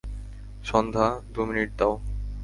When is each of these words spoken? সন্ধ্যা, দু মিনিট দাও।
সন্ধ্যা, 0.63 1.07
দু 1.33 1.39
মিনিট 1.45 1.69
দাও। 1.79 1.93